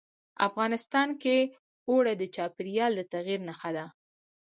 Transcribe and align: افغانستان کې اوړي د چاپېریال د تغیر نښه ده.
افغانستان 0.47 1.09
کې 1.21 1.37
اوړي 1.89 2.13
د 2.17 2.23
چاپېریال 2.35 2.91
د 2.95 3.01
تغیر 3.13 3.39
نښه 3.49 3.71
ده. 3.77 3.85